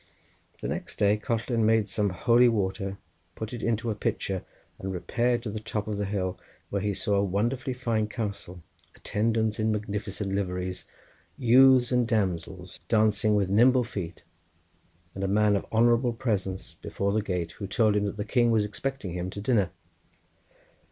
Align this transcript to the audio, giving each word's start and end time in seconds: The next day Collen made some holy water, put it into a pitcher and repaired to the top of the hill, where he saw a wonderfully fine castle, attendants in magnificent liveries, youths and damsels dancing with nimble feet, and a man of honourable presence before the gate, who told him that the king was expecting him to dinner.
The 0.61 0.67
next 0.67 0.95
day 0.95 1.15
Collen 1.23 1.59
made 1.63 1.87
some 1.87 2.09
holy 2.09 2.49
water, 2.49 2.97
put 3.35 3.53
it 3.53 3.61
into 3.61 3.91
a 3.91 3.95
pitcher 3.95 4.43
and 4.79 4.91
repaired 4.91 5.43
to 5.43 5.51
the 5.51 5.59
top 5.59 5.87
of 5.87 5.99
the 5.99 6.05
hill, 6.07 6.39
where 6.71 6.81
he 6.81 6.91
saw 6.95 7.17
a 7.17 7.23
wonderfully 7.23 7.75
fine 7.75 8.07
castle, 8.07 8.63
attendants 8.95 9.59
in 9.59 9.71
magnificent 9.71 10.33
liveries, 10.33 10.85
youths 11.37 11.91
and 11.91 12.07
damsels 12.07 12.79
dancing 12.87 13.35
with 13.35 13.51
nimble 13.51 13.83
feet, 13.83 14.23
and 15.13 15.23
a 15.23 15.27
man 15.27 15.55
of 15.55 15.67
honourable 15.71 16.13
presence 16.13 16.73
before 16.81 17.13
the 17.13 17.21
gate, 17.21 17.51
who 17.51 17.67
told 17.67 17.95
him 17.95 18.05
that 18.05 18.17
the 18.17 18.25
king 18.25 18.49
was 18.49 18.65
expecting 18.65 19.13
him 19.13 19.29
to 19.29 19.39
dinner. 19.39 19.69